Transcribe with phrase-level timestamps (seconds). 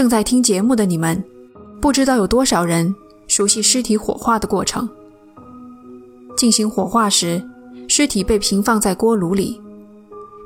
[0.00, 1.22] 正在听节目的你们，
[1.78, 2.94] 不知道有多少人
[3.28, 4.88] 熟悉尸体火化的过程。
[6.38, 7.46] 进行火化时，
[7.86, 9.60] 尸体被平放在锅炉里，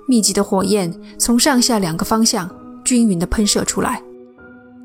[0.08, 2.50] 密集的火焰从上下两个方向
[2.82, 4.02] 均匀地喷射出来，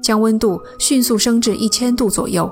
[0.04, 2.48] 将温度迅速升至一千度左右，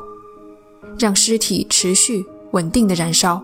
[0.98, 3.40] 让尸体持续稳定的燃烧。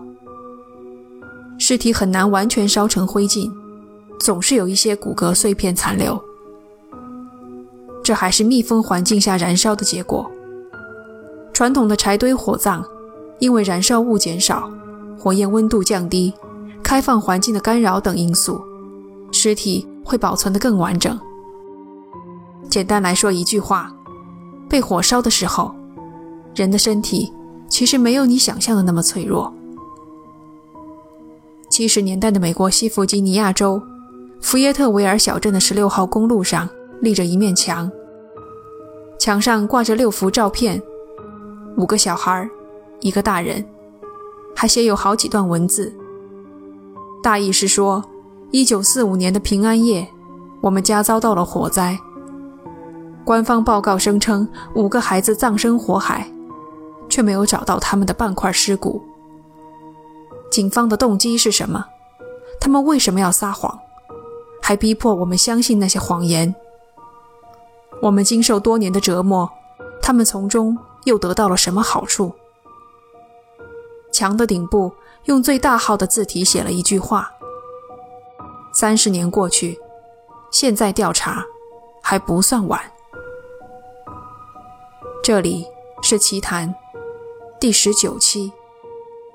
[1.60, 3.48] 尸体很难完全烧成灰烬，
[4.18, 6.20] 总是有一些骨骼碎片残留。
[8.04, 10.30] 这还是密封环境下燃烧的结果。
[11.54, 12.84] 传统的柴堆火葬，
[13.38, 14.70] 因为燃烧物减少。
[15.18, 16.34] 火焰温度降低，
[16.82, 18.62] 开放环境的干扰等因素，
[19.32, 21.18] 尸体会保存得更完整。
[22.68, 23.90] 简单来说一句话，
[24.68, 25.74] 被火烧的时候，
[26.54, 27.32] 人的身体
[27.70, 29.50] 其实没有你想象的那么脆弱。
[31.70, 33.80] 七十年代的美国西弗吉尼亚州
[34.42, 36.68] 福耶特维尔小镇的十六号公路上
[37.04, 37.90] 立着一面墙，
[39.18, 40.82] 墙上挂着六幅照片，
[41.76, 42.48] 五个小孩，
[43.00, 43.64] 一个大人。
[44.56, 45.92] 还写有好几段文字，
[47.22, 48.02] 大意是说，
[48.52, 50.08] 一九四五年的平安夜，
[50.62, 51.98] 我们家遭到了火灾。
[53.24, 56.30] 官方报告声称五个孩子葬身火海，
[57.08, 59.02] 却没有找到他们的半块尸骨。
[60.50, 61.84] 警方的动机是什么？
[62.60, 63.76] 他们为什么要撒谎，
[64.62, 66.54] 还逼迫我们相信那些谎言？
[68.04, 69.50] 我们经受多年的折磨，
[70.02, 72.30] 他们从中又得到了什么好处？
[74.12, 74.92] 墙的顶部
[75.24, 77.32] 用最大号的字体写了一句话
[78.74, 79.80] ：“三十年过去，
[80.50, 81.42] 现在调查
[82.02, 82.78] 还不算晚。”
[85.24, 85.66] 这里
[86.02, 86.74] 是奇谈
[87.58, 88.50] 第十九期《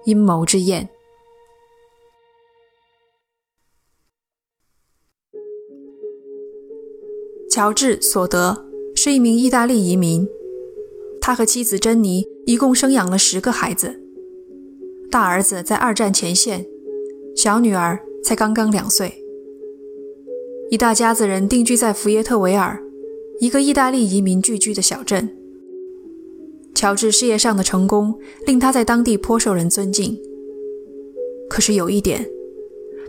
[0.03, 0.83] 阴谋之宴》。
[7.51, 10.27] 乔治·索德是一名意大利移民，
[11.19, 13.99] 他和妻子珍妮一共生养了十个孩子。
[15.09, 16.63] 大儿子在二战前线，
[17.35, 19.23] 小女儿才刚刚两岁。
[20.69, 22.83] 一大家子人定居在福耶特维尔，
[23.39, 25.35] 一个意大利移民聚居的小镇。
[26.75, 28.13] 乔治事业上的成功
[28.45, 30.15] 令他在当地颇受人尊敬。
[31.49, 32.29] 可是有一点，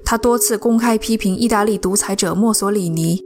[0.03, 3.23] 他多次公开批评意大利独裁者墨索里尼，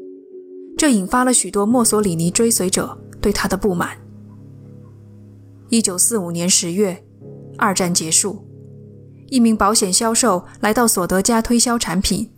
[0.84, 3.96] 这引发了许多墨索里尼追随者对他的不满。
[5.70, 7.02] 一九四五年十月，
[7.56, 8.44] 二战结束。
[9.30, 12.30] 一名保险销售来到索德家推销产品，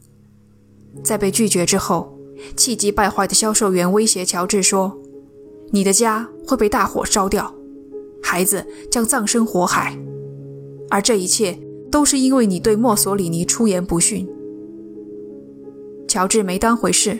[1.02, 2.16] 在被拒绝之后，
[2.56, 4.96] 气急败坏的销售员威胁乔治说
[5.74, 7.52] ：“你的家会被大火烧掉，
[8.22, 9.98] 孩子将葬身火海，
[10.88, 11.58] 而这一切
[11.90, 14.24] 都是因为你对墨索里尼出言不逊。”
[16.06, 17.18] 乔治没当回事，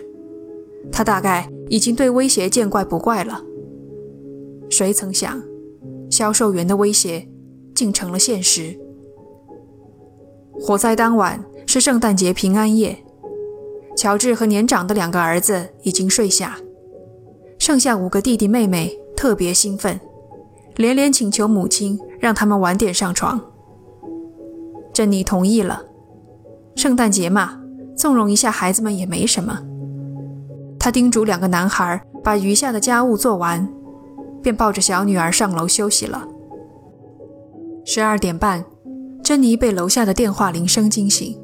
[0.91, 3.43] 他大概已经对威胁见怪不怪了。
[4.71, 5.43] 谁曾想，
[6.11, 7.29] 销售员的威胁
[7.75, 8.79] 竟成了现实。
[10.59, 12.97] 火灾当晚是圣诞节平安夜，
[13.97, 16.59] 乔治和年长的两个儿子已经睡下，
[17.59, 20.01] 剩下五个弟弟妹妹特别兴奋，
[20.77, 23.41] 连连请求母亲让他们晚点上床。
[24.93, 25.85] 珍妮同意了，
[26.75, 27.61] 圣诞节嘛，
[27.95, 29.61] 纵容一下孩子们也没什么。
[30.87, 33.69] 他叮嘱两个男孩把余下的家务做完，
[34.41, 36.29] 便抱着小女儿上楼休息了。
[37.85, 38.65] 十二点半。
[39.21, 41.37] 珍妮被楼下的电话铃声惊醒。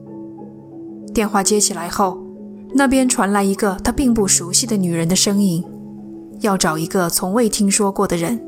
[1.13, 2.23] 电话接起来后，
[2.73, 5.65] 那边传来一个她并不熟悉的女人的声音，
[6.43, 8.41] 要找一个从未听说过的人。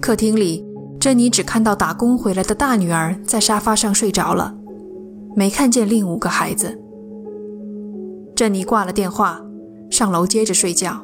[0.00, 0.66] 客厅里，
[0.98, 4.52] 珍妮只看到打工回来的大女儿在沙发上睡着了，
[5.36, 6.82] 没看见另五个孩子。
[8.36, 9.40] 珍妮挂了电话，
[9.90, 11.02] 上楼接着睡觉。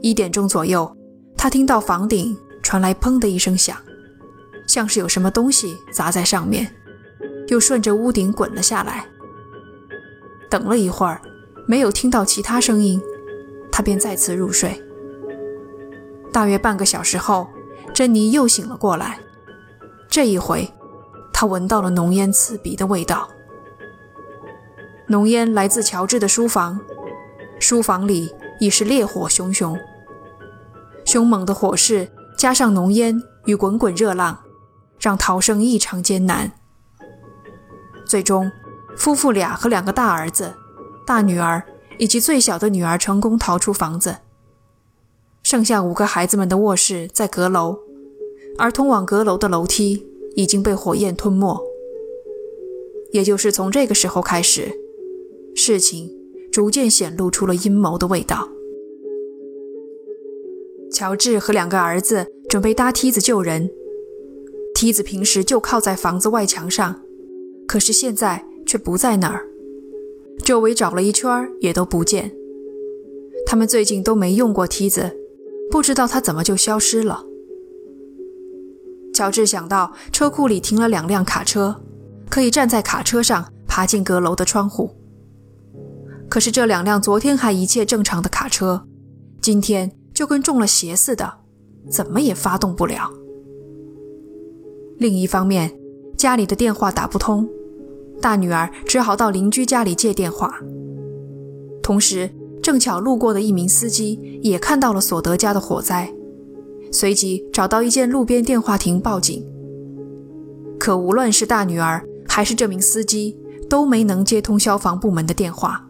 [0.00, 0.92] 一点钟左右，
[1.36, 3.76] 她听到房顶传来“砰”的一声响。
[4.66, 6.68] 像是有什么东西砸在上面，
[7.46, 9.06] 又顺着屋顶滚了下来。
[10.50, 11.22] 等了一会儿，
[11.68, 13.00] 没有听到其他声音，
[13.70, 14.82] 他便再次入睡。
[16.32, 17.46] 大约半个小时后，
[17.94, 19.20] 珍妮又醒了过来。
[20.08, 20.68] 这一回，
[21.32, 23.28] 她闻到了浓烟刺鼻的味道。
[25.12, 26.80] 浓烟来自乔治的书房，
[27.60, 29.78] 书房里已是烈火熊熊。
[31.04, 34.40] 凶猛的火势加上浓烟与滚滚热浪。
[34.98, 36.52] 让逃生异常艰难。
[38.06, 38.50] 最终，
[38.96, 40.54] 夫妇俩和两个大儿子、
[41.04, 41.62] 大女儿
[41.98, 44.18] 以及最小的女儿成功逃出房子。
[45.42, 47.80] 剩下五个孩子们的卧室在阁楼，
[48.56, 50.06] 而通往阁楼的楼梯
[50.36, 51.60] 已经被火焰吞没。
[53.10, 54.72] 也就是从这个时候开始，
[55.54, 56.10] 事情
[56.50, 58.48] 逐渐显露出了阴谋的味道。
[60.92, 63.70] 乔治和两个儿子准备搭梯子救人。
[64.74, 67.02] 梯子平时就靠在房子外墙上，
[67.66, 69.46] 可是现在却不在那儿。
[70.44, 72.32] 周围找了一圈也都不见。
[73.46, 75.16] 他们最近都没用过梯子，
[75.70, 77.24] 不知道它怎么就消失了。
[79.14, 81.76] 乔治想到车库里停了两辆卡车，
[82.28, 84.90] 可以站在卡车上爬进阁楼的窗户。
[86.32, 88.86] 可是这两辆昨天还一切正常的卡车，
[89.42, 91.30] 今天就跟中了邪似的，
[91.90, 93.10] 怎么也发动不了。
[94.96, 95.70] 另一方面，
[96.16, 97.46] 家里的电话打不通，
[98.18, 100.54] 大女儿只好到邻居家里借电话。
[101.82, 102.30] 同时，
[102.62, 106.10] 正巧路过的一名司机也看到了索德家的火灾。
[106.90, 109.46] 随即找到一间路边电话亭报警，
[110.78, 113.36] 可无论是大女儿还是这名司机
[113.68, 115.86] 都没能接通消防部门的电话，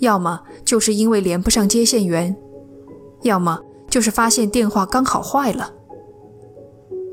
[0.00, 2.36] 要么就是因为连不上接线员，
[3.22, 5.72] 要么就是发现电话刚好坏了。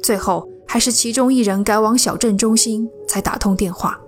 [0.01, 3.99] 最后还是其中一人赶往小镇中心才打通电话。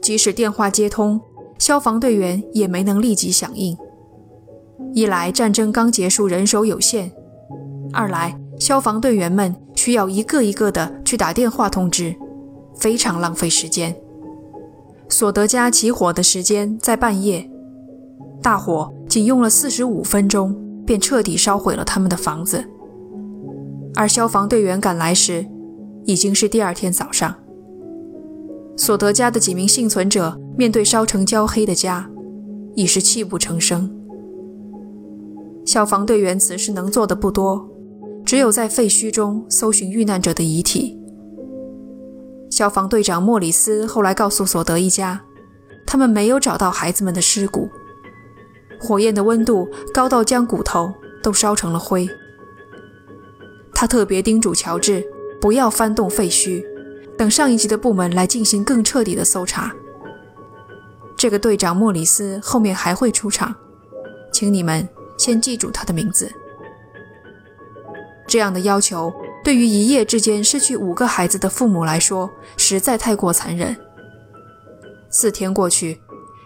[0.00, 1.20] 即使电话接通，
[1.58, 3.76] 消防队员也没能立即响应。
[4.94, 7.10] 一来战争刚结束，人手有限；
[7.92, 12.14] 二来消防队员们需要一个一个的去打电话通知，
[12.76, 13.94] 非常浪费时间。
[15.08, 17.48] 索德家起火的时间在半夜，
[18.42, 20.54] 大火仅用了四十五分钟
[20.84, 22.64] 便彻底烧毁了他们的房子，
[23.94, 25.46] 而消防队员赶来时
[26.04, 27.34] 已经是第二天早上。
[28.76, 32.10] 索德家的几名幸存者面对烧成焦黑的家，
[32.74, 33.88] 已是泣不成声。
[35.64, 37.68] 消防队员此时能做的不多，
[38.24, 40.98] 只有在废墟中搜寻遇难者的遗体。
[42.54, 45.20] 消防队长莫里斯后来告诉索德一家，
[45.84, 47.68] 他们没有找到孩子们的尸骨，
[48.78, 52.08] 火焰的温度高到将骨头都烧成了灰。
[53.74, 55.04] 他特别叮嘱乔治
[55.40, 56.64] 不要翻动废墟，
[57.18, 59.74] 等上一级的部门来进行更彻底的搜查。
[61.16, 63.52] 这个队长莫里斯后面还会出场，
[64.32, 64.88] 请你们。
[65.16, 66.30] 先记住他的名字。
[68.28, 69.12] 这样的要求
[69.44, 73.76] 对于一夜之间失去五个孩子的父母来说，实在太过残忍。
[75.10, 76.00] 四天过去，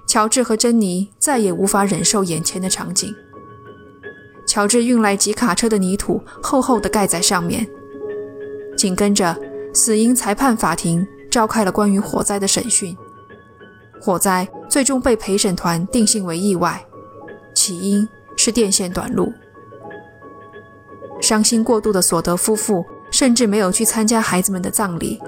[0.07, 3.15] 乔治和珍妮再也无法忍受眼前的场景。
[4.47, 7.67] 乔治运来几卡车的泥土，厚厚的盖在上面。
[8.77, 9.35] 紧跟着，
[9.73, 12.97] 死因裁判法庭召开了关于火灾的审讯。
[14.01, 16.85] 火灾最终被陪审团定性为意外，
[17.55, 18.07] 起因。
[18.41, 19.33] 是电线短路。
[21.21, 25.21] 伤心过度的索德夫妇甚至没有去参加孩子们的葬礼。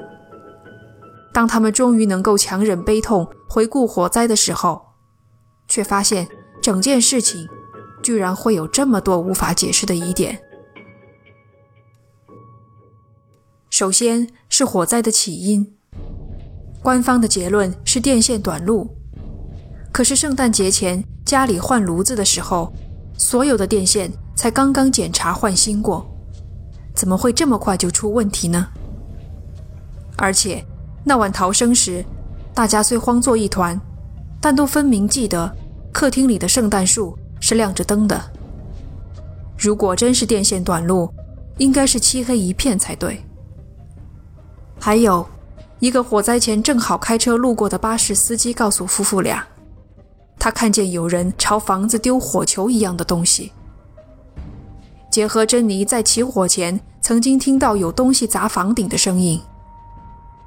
[1.32, 4.80] 当他们终于能够强忍悲痛回顾火灾的时候，
[5.68, 6.28] 却发现
[6.60, 7.48] 整件事情
[8.02, 10.40] 居然会有这么多无法解释的疑点。
[13.70, 15.74] 首先是火灾的起因，
[16.82, 18.96] 官方的结论是电线短路。
[19.92, 22.72] 可是圣诞节前家里换炉子的时候。
[23.22, 24.10] 所有的电线
[24.40, 26.10] 才刚刚检查换新过，
[26.94, 28.68] 怎么会这么快就出问题呢？
[30.16, 30.64] 而且
[31.04, 32.02] 那晚逃生时，
[32.54, 33.78] 大家虽慌作一团，
[34.40, 35.54] 但都分明记得
[35.92, 38.18] 客厅里的圣诞树是亮着灯的。
[39.58, 41.12] 如果真是电线短路，
[41.58, 43.22] 应该是漆黑一片才对。
[44.78, 45.28] 还有，
[45.80, 49.46] 一个火灾前正好开车路过的巴士司机告诉夫妇俩。
[50.38, 53.52] 他看见有人朝房子丢火球一样的东西。
[55.10, 59.40] 结合珍妮在起火前曾经听到有东西砸房顶的声音，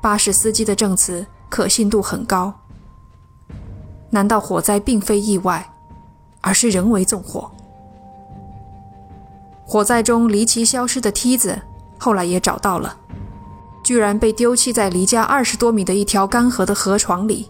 [0.01, 2.53] 巴士司机的证词可信度很高。
[4.09, 5.69] 难道火灾并非意外，
[6.41, 7.51] 而是人为纵火？
[9.65, 11.61] 火灾中离奇消失的梯子
[11.99, 12.95] 后来也找到了，
[13.83, 17.49] 居然被丢弃在离家二十多米的一条干涸的河床里。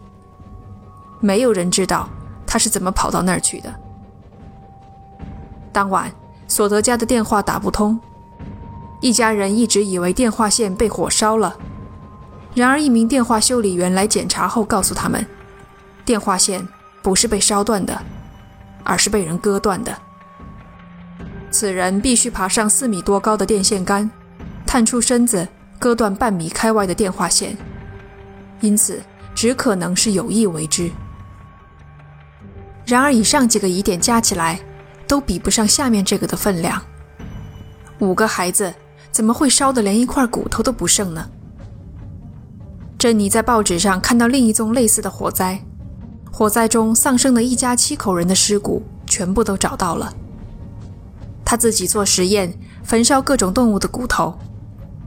[1.19, 2.09] 没有人知道。
[2.45, 3.73] 他是怎么跑到那儿去的？
[5.71, 6.13] 当晚，
[6.53, 7.99] 索德家的电话打不通，
[9.01, 11.57] 一家人一直以为电话线被火烧了。
[12.53, 15.25] 然而，一名电话修理员来检查后告诉他们，
[16.05, 16.63] 电话线
[17.01, 17.99] 不是被烧断的，
[18.83, 19.97] 而是被人割断的。
[21.49, 24.07] 此人必须爬上四米多高的电线杆，
[24.63, 25.47] 探出身子
[25.79, 27.57] 割断半米开外的电话线，
[28.59, 29.01] 因此
[29.33, 30.91] 只可能是有意为之。
[32.85, 34.59] 然而，以上几个疑点加起来，
[35.13, 36.81] 都比不上下面这个的分量。
[37.99, 38.73] 五个孩子
[39.11, 41.29] 怎么会烧得连一块骨头都不剩呢？
[42.97, 45.63] 珍妮在报纸上看到另一宗类似的火灾，
[46.31, 50.11] 火灾中丧生的一家七口人的尸骨全部都找到了，
[51.45, 52.51] 他自己做实验，
[52.83, 54.33] 焚烧各种动物的骨头，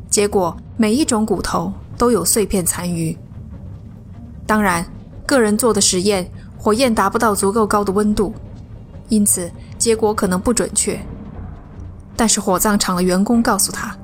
[0.09, 3.19] 结果每一种骨头都有碎片残余。
[4.47, 4.87] 当然，
[5.27, 8.33] 个人做的实验，火焰达不到足够高的温度，
[9.09, 11.01] 因此结果可能不准确。
[12.17, 13.97] 但是火葬场的员工告诉他，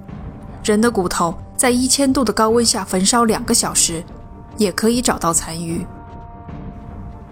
[0.63, 4.05] 人的骨头在一千度的高温下焚烧两个小时，
[4.59, 5.85] 也可以找到残余。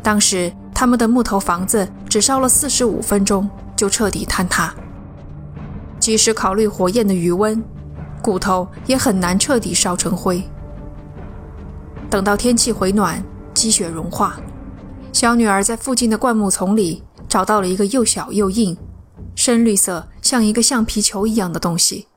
[0.02, 4.74] 当时他们的木头房子只烧了四十五分钟就彻底坍塌。
[5.98, 7.62] 即使考虑火焰的余温，
[8.22, 10.42] 骨头也很难彻底烧成灰。
[12.08, 14.40] 等到天气回暖，积雪融化，
[15.12, 18.76] 小女儿在附近的灌木丛里找到了一个又小又硬、
[19.36, 22.08] 深绿色、像一个橡皮球一样的东西。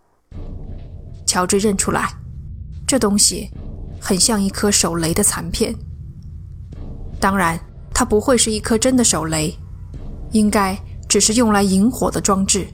[1.27, 2.15] 乔治认出来，
[2.87, 3.51] 这东西
[4.01, 5.75] 很像一颗手雷的残片。
[7.19, 7.59] 当然，
[7.93, 9.55] 它不会是一颗真的手雷，
[10.31, 10.75] 应该
[11.07, 12.67] 只是用来引火的装置。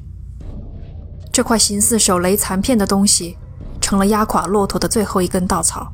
[1.31, 3.37] 这块形似手雷残片的东西，
[3.81, 5.91] 成了压垮骆驼的最后一根稻草。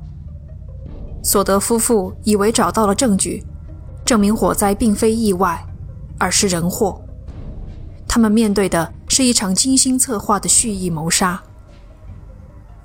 [1.24, 3.44] 索德夫妇以为找到了证据，
[4.06, 5.66] 证明火灾并非意外，
[6.18, 7.02] 而是人祸。
[8.08, 11.42] 他们面对的是一场精心策划的蓄意谋杀。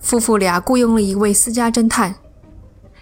[0.00, 2.14] 夫妇俩雇佣了一位私家侦探，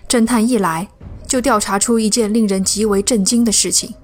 [0.08, 0.88] 侦探一来
[1.26, 3.94] 就调查出一件令人极为震惊的事情。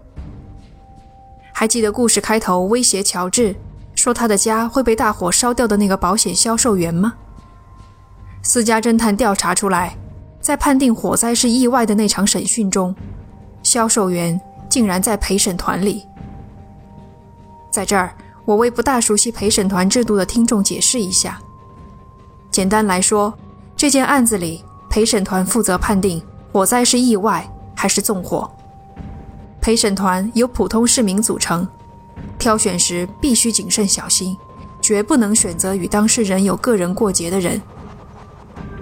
[1.52, 3.54] 还记得故事开头威胁乔治
[3.94, 7.14] 说他的家会被大火烧掉的那个保险销售员吗？
[8.42, 9.96] 私家侦探调查出来。
[10.40, 12.94] 在判定火灾是意外的那场审讯中，
[13.62, 14.38] 销售员
[14.68, 16.04] 竟然在陪审团里。
[17.74, 18.14] 在这儿，
[18.44, 21.40] 我为不大熟悉陪审团制度的听众解释一下。
[22.48, 23.34] 简单来说，
[23.76, 28.48] 这件案子里，陪审团负责判定火灾是意外还是纵火。
[29.60, 31.66] 陪审团由普通市民组成，
[32.38, 34.36] 挑选时必须谨慎小心，
[34.80, 37.60] 绝不能选择与当事人有个人过节的人。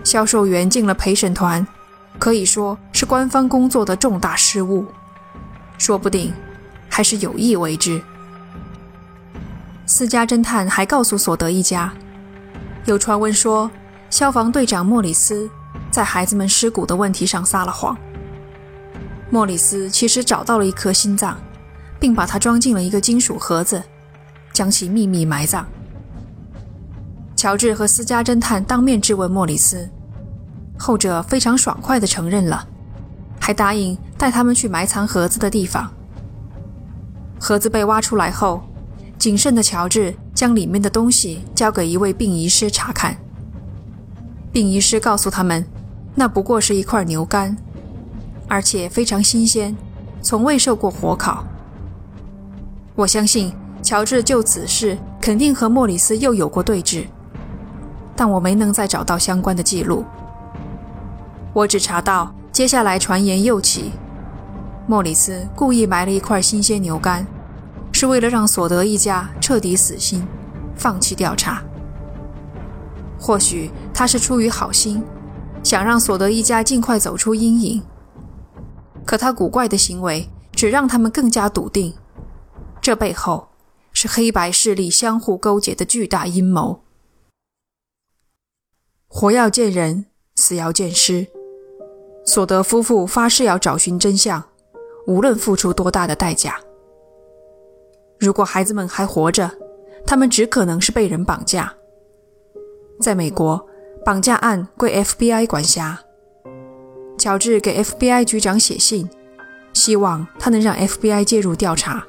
[0.04, 1.66] 销售员进了陪审团，
[2.18, 4.84] 可以说是官方工作的重大失误，
[5.78, 6.30] 说不定
[6.90, 7.98] 还是有意为之。
[9.94, 11.92] 私家侦探还告诉索德一家，
[12.86, 13.70] 有传闻说
[14.08, 15.46] 消防队长莫里斯
[15.90, 17.94] 在孩子们尸骨的问题上撒了谎。
[19.28, 21.36] 莫里斯其实找到了一颗心脏，
[22.00, 23.82] 并把它装进了一个金属盒子，
[24.50, 25.66] 将其秘密埋葬。
[27.36, 29.86] 乔治和私家侦探当面质问莫里斯，
[30.78, 32.66] 后者非常爽快地承认了，
[33.38, 35.92] 还答应带他们去埋藏盒子的地方。
[37.38, 38.62] 盒子被挖出来后，
[39.22, 43.16] 谨慎的乔治将里面的东西交给一位殡仪师查看。
[44.50, 45.64] 殡仪师告诉他们，
[46.12, 47.56] 那不过是一块牛肝，
[48.48, 49.76] 而且非常新鲜，
[50.22, 51.44] 从未受过火烤。
[52.96, 57.04] 我相信乔治就此事肯定和莫里斯又有过对峙。
[58.16, 60.04] 但我没能再找到相关的记录。
[61.52, 63.92] 我只查到接下来传言又起，
[64.88, 67.24] 莫里斯故意埋了一块新鲜牛肝，
[68.02, 70.26] 是为了让索德一家彻底死心，
[70.74, 71.62] 放弃调查。
[73.16, 75.00] 或许他是出于好心，
[75.62, 77.80] 想让索德一家尽快走出阴影。
[79.06, 81.94] 可他古怪的行为只让他们更加笃定，
[82.80, 83.50] 这背后
[83.92, 86.82] 是黑白势力相互勾结的巨大阴谋。
[89.06, 91.28] 活要见人，死要见尸。
[92.26, 94.42] 索德夫妇发誓要找寻真相，
[95.06, 96.58] 无论付出多大的代价。
[98.22, 99.50] 如果孩子们还活着，
[100.06, 101.74] 他们只可能是被人绑架。
[103.00, 103.66] 在美国，
[104.04, 105.98] 绑架案归 FBI 管辖。
[107.18, 109.10] 乔治给 FBI 局长写信，
[109.72, 112.06] 希望他能让 FBI 介入调查。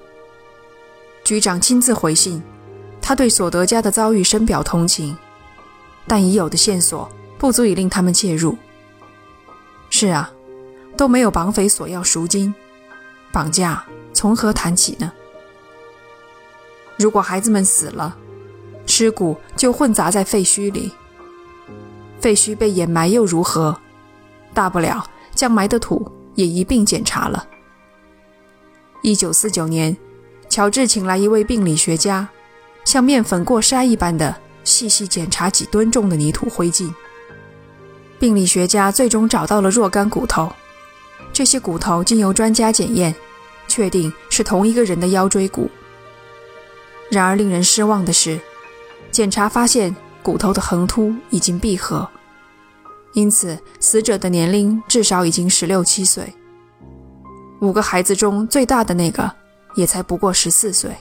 [1.24, 2.43] 局长亲自回信，
[3.01, 5.17] 他对索德家的遭遇深表同情。
[6.05, 8.55] 但已有的线索不足以令他们介入。
[9.89, 10.32] 是啊，
[10.96, 12.53] 都没有绑匪索要赎金，
[13.32, 15.12] 绑架从何谈起呢？
[17.03, 18.15] 如果孩子们死了，
[18.86, 20.89] 尸骨就混杂在废墟里，
[22.22, 23.77] 废墟被掩埋又如何？
[24.53, 25.05] 大不了
[25.36, 27.45] 将埋的土也一并检查了。
[29.01, 29.98] 一九四九年，
[30.48, 32.29] 乔治请来一位病理学家，
[32.86, 34.33] 像面粉过筛一般的。
[34.63, 36.89] 细细检查几吨重的泥土灰烬，
[38.17, 40.50] 病理学家最终找到了若干骨头。
[41.33, 43.13] 这些骨头经由专家检验，
[43.67, 45.69] 确定是同一个人的腰椎骨。
[47.10, 48.39] 然而令人失望的是，
[49.12, 52.10] 检查发现骨头的横突已经闭合，
[53.13, 56.33] 因此死者的年龄至少已经十六七岁。
[57.62, 59.31] 五个孩子中最大的那个
[59.75, 60.95] 也才不过十四岁。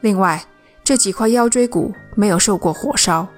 [0.00, 0.42] 另外。
[0.84, 3.28] 这几块腰椎骨没有受过火烧，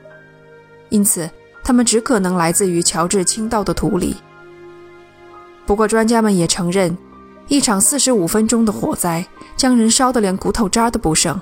[0.89, 1.29] 因此
[1.65, 4.15] 它们只可能来自于乔治倾倒的土里。
[5.67, 6.97] 不过，专家们也承认，
[7.51, 9.27] 一场四十五分钟的火灾
[9.57, 11.39] 将人烧得连骨头渣都不剩，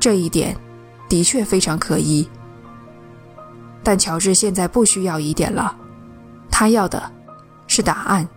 [0.00, 0.56] 这一点
[1.08, 2.28] 的确非常可疑。
[3.84, 5.76] 但乔治现在不需要疑点了，
[6.50, 7.00] 他要的
[7.68, 8.28] 是答案。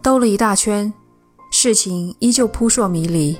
[0.00, 0.94] 兜了一大圈，
[1.50, 3.36] 事情依旧扑朔迷离。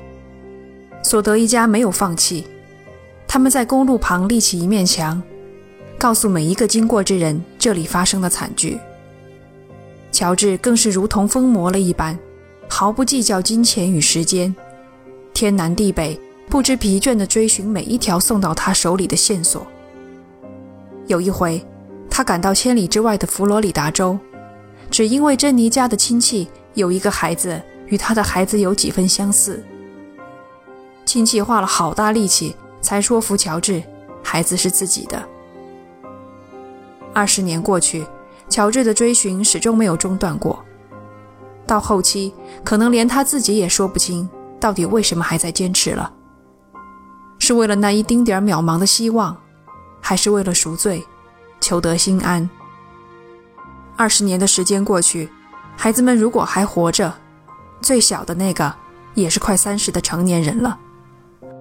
[1.04, 2.44] 索德一家没有放弃，
[3.28, 5.22] 他们在公路旁立起一面墙，
[5.96, 8.80] 告诉每一个经过之人这里发生的惨剧。
[10.14, 12.16] 乔治更是如同疯魔了一般，
[12.68, 14.54] 毫不计较金钱与时间，
[15.32, 16.18] 天南地北，
[16.48, 19.66] 不知疲倦地追寻每一条送到他手里的线索。
[21.08, 21.60] 有一回，
[22.08, 24.16] 他赶到千里之外的佛罗里达州。
[24.88, 29.60] 只因为珍妮家的亲戚有一个孩子与他的孩子有几分相似，
[31.04, 33.82] 亲戚花了好大力气才说服乔治，
[34.22, 35.20] 孩子是自己的。
[37.12, 38.06] 二十年过去，
[38.54, 40.64] 乔治的追寻始终没有中断过。
[41.66, 42.32] 到后期，
[42.62, 44.28] 可能连他自己也说不清
[44.60, 46.12] 到底为什么还在坚持了，
[47.40, 49.36] 是为了那一丁点渺茫的希望，
[50.00, 51.04] 还是为了赎罪，
[51.60, 52.48] 求得心安？
[53.96, 55.28] 二十年的时间过去，
[55.76, 57.12] 孩子们如果还活着，
[57.80, 58.72] 最小的那个
[59.14, 60.78] 也是快三十的成年人了。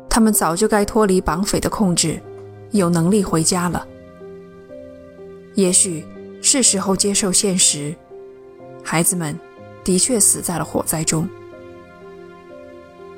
[0.08, 2.22] 他们早就该脱离绑匪的控制，
[2.70, 3.84] 有能力回家了。
[5.56, 6.06] 也许
[6.54, 7.96] 是时候接受现实，
[8.84, 9.36] 孩子们
[9.84, 11.28] 的确死在了火灾中。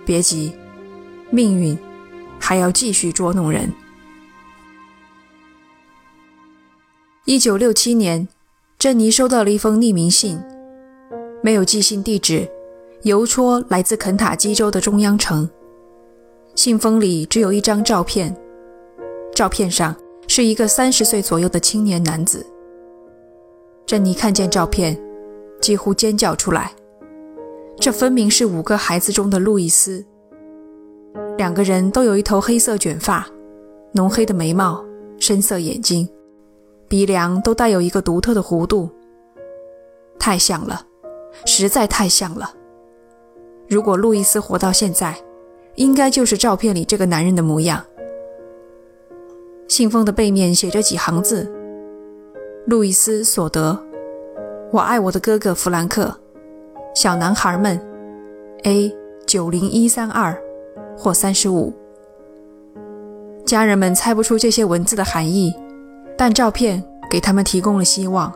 [0.06, 0.54] 别急，
[1.30, 1.78] 命运
[2.40, 3.70] 还要继续捉弄人。
[7.26, 8.28] 一九六七年。
[8.78, 10.40] 珍妮收到了一封匿名信，
[11.42, 12.48] 没有寄信地址，
[13.02, 15.50] 邮戳来自肯塔基州的中央城。
[16.54, 18.36] 信封里只有一张照片，
[19.34, 19.96] 照片上
[20.28, 22.46] 是一个三十岁左右的青年男子。
[23.86, 25.00] 珍妮看见照片，
[25.62, 26.72] 几乎尖叫出来。
[27.78, 30.04] 这分明是五个孩子中的路易斯。
[31.38, 33.28] 两个人都有一头黑色卷发，
[33.92, 34.84] 浓黑的眉毛，
[35.20, 36.08] 深色眼睛。
[36.88, 38.90] 鼻梁都带有一个独特的弧度，
[40.18, 40.86] 太像了，
[41.46, 42.54] 实在太像了。
[43.68, 45.16] 如果路易斯活到现在，
[45.76, 47.84] 应该就是照片里这个男人的模样。
[49.68, 51.52] 信封的背面写着几行字
[52.66, 53.80] ：“路易斯·索德，
[54.72, 56.12] 我爱我的哥哥弗兰克，
[56.96, 57.80] 小男孩们
[58.64, 58.92] ，A
[59.28, 60.36] 九零一三二
[60.98, 61.72] 或三十五。”
[63.46, 65.54] 家人们猜不出这些文字的含义。
[66.18, 68.34] 但照片给他们提供了希望。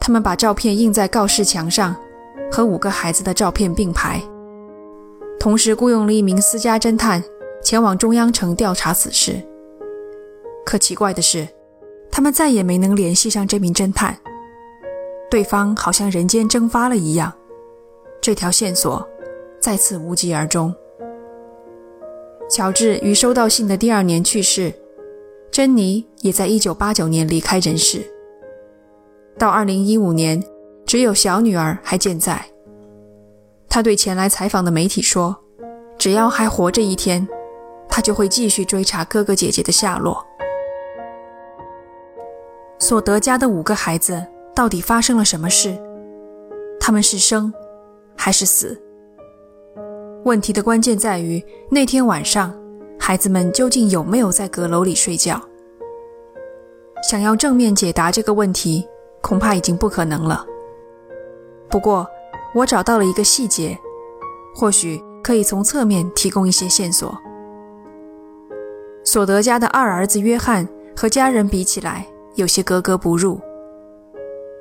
[0.00, 1.94] 他们把照片印在告示墙上，
[2.50, 4.20] 和五个孩子的照片并排，
[5.38, 7.22] 同时雇佣了一名私家侦探
[7.62, 9.40] 前往中央城调查此事。
[10.64, 11.46] 可奇怪的是，
[12.16, 14.16] 他们再也没能联系上这名侦探，
[15.28, 17.32] 对方好像人间蒸发了一样，
[18.22, 19.04] 这条线索
[19.60, 20.72] 再次无疾而终。
[22.48, 24.72] 乔治于收到信的第二年去世。
[25.50, 28.04] 珍妮也在1989年离开人世。
[29.38, 30.42] 到2015年，
[30.84, 32.44] 只有小女儿还健在。
[33.68, 35.36] 他对前来采访的媒体说
[35.96, 37.28] ：“只要还活着一天，
[37.88, 40.24] 他就会继续追查哥哥姐姐的下落。”
[42.86, 44.22] 索德家的五个孩子
[44.54, 45.74] 到底发生了什么事？
[46.78, 47.50] 他们是生
[48.14, 48.78] 还是死？
[50.26, 52.54] 问题的关键在于那天晚上。
[53.00, 55.40] 孩子们究竟有没有在阁楼里睡觉？
[57.08, 58.86] 想要正面解答这个问题，
[59.22, 60.44] 恐怕已经不可能了。
[61.70, 62.06] 不过，
[62.54, 63.78] 我找到了一个细节，
[64.54, 67.16] 或许可以从侧面提供一些线索。
[69.02, 73.40] 索德家的二儿子约翰和家人比起来，有些格格不入。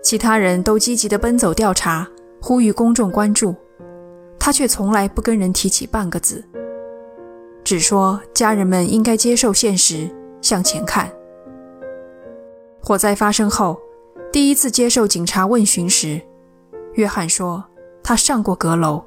[0.03, 2.07] 其他人都积极地奔走调查，
[2.41, 3.55] 呼吁公众关注，
[4.38, 6.43] 他却从来不跟人提起半个字。
[7.63, 10.09] 只说家人们应该接受现实，
[10.41, 11.09] 向前看。
[12.81, 13.79] 火灾发生后，
[14.31, 16.21] 第一次接受警察问询时，
[16.95, 17.63] 约翰说
[18.03, 19.01] 他上过阁楼，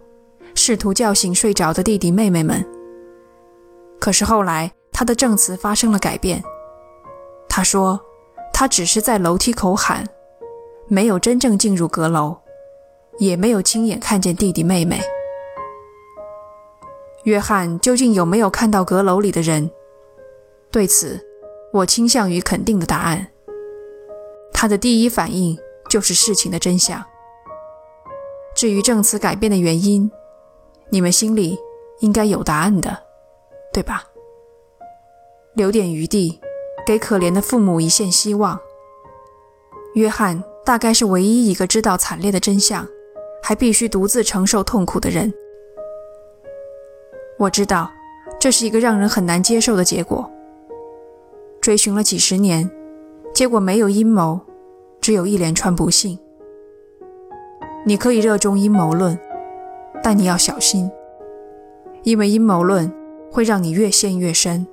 [0.54, 2.64] 试图叫醒睡着的弟弟妹妹们。
[4.00, 6.42] 可是后来他的证词发生了改变，
[7.46, 8.00] 他说
[8.58, 10.08] 他只是在楼梯口喊，
[10.88, 12.34] 没有真正进入阁楼，
[13.18, 14.98] 也没有亲眼看见弟弟妹妹。
[17.24, 19.70] 约翰究竟有没有看到阁楼里的人？
[20.70, 21.22] 对此，
[21.70, 23.26] 我倾向于肯定的答案。
[24.54, 25.54] 他的第一反应
[25.90, 27.04] 就是事情的真相。
[28.54, 30.10] 至于证词改变的原因，
[30.88, 31.58] 你们心里
[32.00, 33.04] 应该有答案的。
[33.70, 34.04] 对吧？
[35.52, 36.40] 留点余地，
[36.86, 38.58] 给可怜的父母一线希望。
[39.94, 42.86] 约翰大概是唯一一个知道惨烈的真相，
[43.42, 45.32] 还必须独自承受痛苦的人。
[47.38, 47.90] 我知道，
[48.38, 50.30] 这是一个让人很难接受的结果。
[51.60, 52.70] 追寻了几十年，
[53.34, 54.40] 结果没有阴谋，
[55.00, 56.16] 只有一连串不幸。
[57.84, 59.18] 你可以热衷阴谋论，
[60.02, 60.88] 但你要小心，
[62.04, 62.92] 因为阴谋论
[63.32, 64.66] 会让你越陷越深。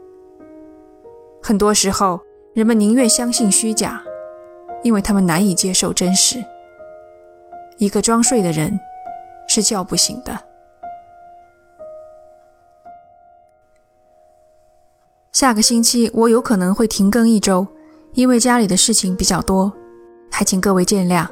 [1.45, 2.21] 很多时候，
[2.53, 4.01] 人们宁愿相信虚假，
[4.82, 6.41] 因为他们难以接受真实。
[7.77, 8.79] 一个装睡的人
[9.49, 10.39] 是叫不醒的。
[15.34, 17.67] 下个星期我有可能会停更一周，
[18.13, 19.73] 因为家里的事情比较多，
[20.32, 21.27] 还请各位见谅。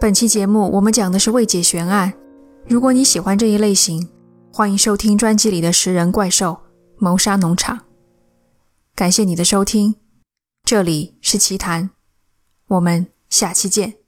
[0.00, 2.10] 本期节目我们讲的是未解悬案。
[2.66, 4.08] 如果你喜欢这一类型，
[4.50, 6.56] 欢迎收听专辑里的《食人怪兽
[6.96, 7.76] 谋杀农场》。
[8.98, 9.94] 感谢你的收听，
[10.64, 11.90] 这里是奇谈，
[12.66, 14.07] 我们下期见。